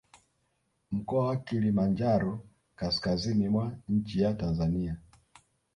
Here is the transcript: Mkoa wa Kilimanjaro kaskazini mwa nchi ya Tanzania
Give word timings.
Mkoa 0.91 1.27
wa 1.27 1.37
Kilimanjaro 1.37 2.41
kaskazini 2.75 3.49
mwa 3.49 3.77
nchi 3.89 4.21
ya 4.21 4.33
Tanzania 4.33 4.97